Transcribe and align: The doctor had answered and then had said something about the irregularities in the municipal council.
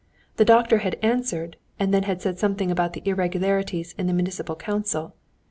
The 0.37 0.45
doctor 0.45 0.79
had 0.79 0.97
answered 1.03 1.57
and 1.77 1.93
then 1.93 2.01
had 2.01 2.23
said 2.23 2.39
something 2.39 2.71
about 2.71 2.93
the 2.93 3.03
irregularities 3.07 3.93
in 3.99 4.07
the 4.07 4.13
municipal 4.13 4.55
council. 4.55 5.13